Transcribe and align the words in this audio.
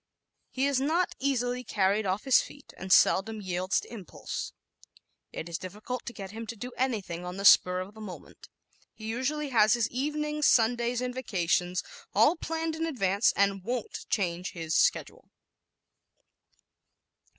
He 0.49 0.65
is 0.65 0.81
not 0.81 1.13
easily 1.19 1.63
carried 1.63 2.07
off 2.07 2.23
his 2.23 2.41
feet 2.41 2.73
and 2.75 2.91
seldom 2.91 3.39
yields 3.39 3.79
to 3.81 3.93
impulse. 3.93 4.51
It 5.31 5.47
is 5.47 5.59
difficult 5.59 6.07
to 6.07 6.13
get 6.13 6.31
him 6.31 6.47
to 6.47 6.55
do 6.55 6.71
anything 6.75 7.23
on 7.23 7.37
the 7.37 7.45
spur 7.45 7.81
of 7.81 7.93
the 7.93 8.01
moment. 8.01 8.49
He 8.95 9.05
usually 9.05 9.49
has 9.49 9.75
his 9.75 9.87
evenings, 9.91 10.47
Sundays 10.47 11.01
and 11.01 11.13
vacations 11.13 11.83
all 12.15 12.35
planned 12.35 12.75
in 12.75 12.87
advance 12.87 13.31
and 13.35 13.63
won't 13.63 14.07
change 14.09 14.53
his 14.53 14.73
schedule. 14.73 15.29